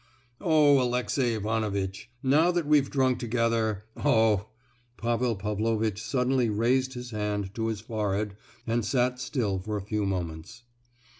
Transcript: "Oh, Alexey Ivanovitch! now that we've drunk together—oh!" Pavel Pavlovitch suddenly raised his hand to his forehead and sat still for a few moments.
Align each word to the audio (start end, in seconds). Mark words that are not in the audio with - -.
"Oh, 0.41 0.81
Alexey 0.81 1.35
Ivanovitch! 1.35 2.09
now 2.23 2.49
that 2.53 2.65
we've 2.65 2.89
drunk 2.89 3.19
together—oh!" 3.19 4.49
Pavel 4.97 5.35
Pavlovitch 5.35 6.01
suddenly 6.01 6.49
raised 6.49 6.95
his 6.95 7.11
hand 7.11 7.53
to 7.53 7.67
his 7.67 7.81
forehead 7.81 8.35
and 8.65 8.83
sat 8.83 9.19
still 9.19 9.59
for 9.59 9.77
a 9.77 9.81
few 9.85 10.07
moments. 10.07 10.63